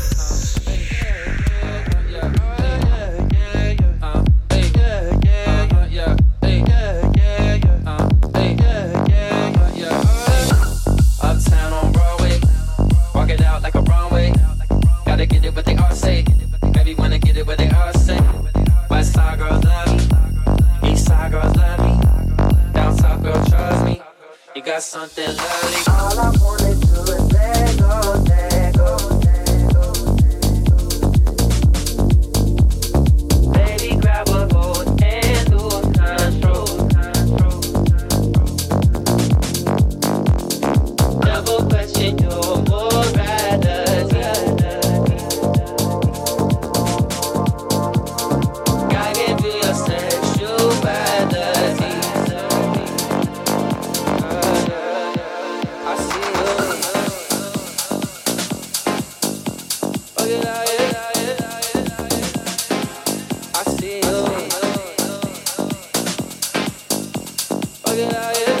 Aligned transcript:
Yeah, 67.93 68.09
yeah, 68.09 68.31
yeah, 68.39 68.60